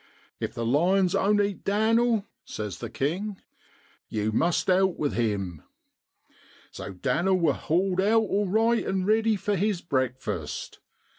If 0.39 0.55
the 0.55 0.65
lions 0.65 1.13
oan't 1.13 1.41
eat 1.45 1.63
Dan'],' 1.63 2.25
says 2.43 2.79
the 2.79 2.89
king, 2.89 3.39
'yew 4.09 4.31
must 4.31 4.67
out 4.67 4.97
with 4.97 5.13
him.' 5.13 5.61
So 6.71 6.93
Dan'i 6.93 7.33
wor 7.35 7.53
hauled 7.53 8.01
out 8.01 8.23
alright 8.23 8.83
an' 8.83 9.05
riddy 9.05 9.35
for 9.35 9.55
his 9.55 9.81
breakfast. 9.81 10.79